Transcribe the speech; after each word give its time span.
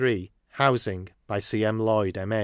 Housing. 0.53 1.09
By 1.27 1.37
C. 1.37 1.63
M. 1.63 1.77
Lloyd, 1.77 2.17
M. 2.17 2.33